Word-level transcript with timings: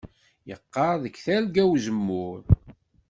Yeqqaṛ 0.49 0.95
deg 1.03 1.15
Terga 1.25 1.63
Uzemmur 1.73 2.41